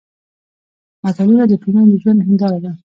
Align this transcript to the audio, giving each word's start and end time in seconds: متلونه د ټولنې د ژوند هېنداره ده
متلونه 1.03 1.43
د 1.47 1.53
ټولنې 1.61 1.87
د 1.91 1.93
ژوند 2.01 2.19
هېنداره 2.27 2.59
ده 2.63 2.71